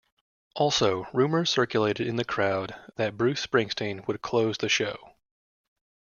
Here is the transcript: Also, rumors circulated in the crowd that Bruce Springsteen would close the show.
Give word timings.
Also, 0.55 1.05
rumors 1.13 1.51
circulated 1.51 2.07
in 2.07 2.15
the 2.15 2.25
crowd 2.25 2.73
that 2.95 3.17
Bruce 3.17 3.45
Springsteen 3.45 4.07
would 4.07 4.23
close 4.23 4.57
the 4.57 4.67
show. 4.67 5.13